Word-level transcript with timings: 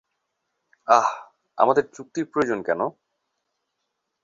আহ, 0.87 1.09
আমাদের 1.57 1.83
চুক্তির 1.93 2.25
প্রয়োজন 2.25 2.59
কেন? 2.63 2.81